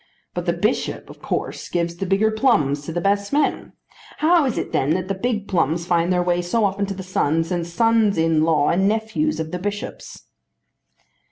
But 0.33 0.47
the 0.47 0.53
bishop 0.53 1.11
of 1.11 1.21
course 1.21 1.69
gives 1.69 1.95
the 1.95 2.07
bigger 2.07 2.31
plums 2.31 2.81
to 2.87 2.91
the 2.91 2.99
best 2.99 3.31
men. 3.31 3.73
How 4.17 4.45
is 4.47 4.57
it 4.57 4.71
then 4.71 4.95
that 4.95 5.07
the 5.09 5.13
big 5.13 5.47
plums 5.47 5.85
find 5.85 6.11
their 6.11 6.23
way 6.23 6.41
so 6.41 6.65
often 6.65 6.87
to 6.87 6.95
the 6.95 7.03
sons 7.03 7.51
and 7.51 7.67
sons 7.67 8.17
in 8.17 8.43
law 8.43 8.69
and 8.69 8.87
nephews 8.87 9.39
of 9.39 9.51
the 9.51 9.59
bishops?" 9.59 10.23